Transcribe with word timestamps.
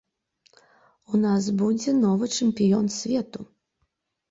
У 1.13 1.19
нас 1.25 1.43
будзе 1.61 1.95
новы 1.99 2.25
чэмпіён 2.39 2.91
свету. 2.99 3.49